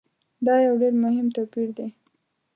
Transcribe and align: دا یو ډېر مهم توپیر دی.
دا 0.45 0.55
یو 0.65 0.73
ډېر 0.81 0.93
مهم 1.03 1.27
توپیر 1.35 1.69
دی. 1.77 1.87